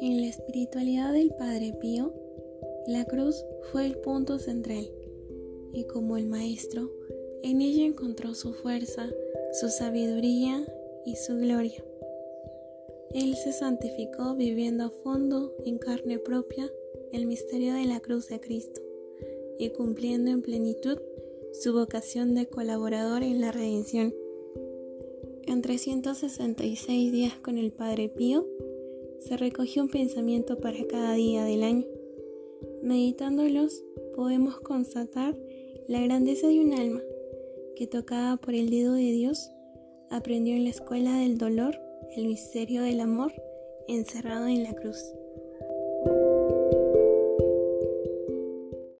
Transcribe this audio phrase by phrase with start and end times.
[0.00, 2.14] En la espiritualidad del Padre Pío,
[2.86, 4.90] la cruz fue el punto central
[5.74, 6.90] y como el Maestro,
[7.42, 9.10] en ella encontró su fuerza,
[9.52, 10.64] su sabiduría
[11.04, 11.84] y su gloria.
[13.12, 16.70] Él se santificó viviendo a fondo en carne propia
[17.12, 18.80] el misterio de la cruz de Cristo
[19.58, 20.98] y cumpliendo en plenitud
[21.52, 24.14] su vocación de colaborador en la redención.
[25.42, 28.46] En 366 días con el Padre Pío,
[29.20, 31.84] se recogió un pensamiento para cada día del año.
[32.82, 33.84] Meditándolos,
[34.14, 35.36] podemos constatar
[35.86, 37.00] la grandeza de un alma
[37.76, 39.50] que, tocada por el dedo de Dios,
[40.10, 41.78] aprendió en la escuela del dolor
[42.16, 43.32] el misterio del amor
[43.88, 44.98] encerrado en la cruz.